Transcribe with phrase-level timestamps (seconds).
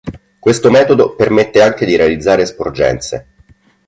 [0.39, 3.35] Questo metodo permette anche di realizzare sporgenze.